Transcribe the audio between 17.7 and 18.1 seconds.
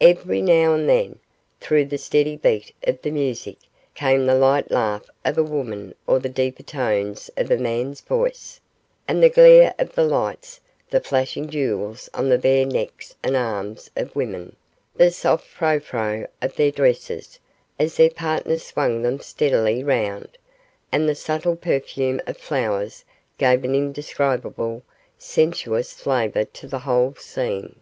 as their